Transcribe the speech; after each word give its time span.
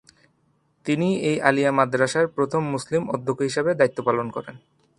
তিনিই 0.85 1.15
এই 1.29 1.37
আলিয়া 1.49 1.71
মাদ্রাসার 1.77 2.25
প্রথম 2.35 2.61
মুসলিম 2.73 3.03
অধ্যক্ষ 3.15 3.41
হিসাবে 3.49 3.71
দায়িত্ব 3.79 3.99
পালন 4.07 4.27
করেন। 4.35 4.55